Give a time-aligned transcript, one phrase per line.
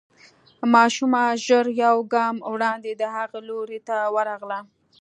[0.73, 4.59] ماشومه ژر يو ګام وړاندې د هغه لوري ته ورغله.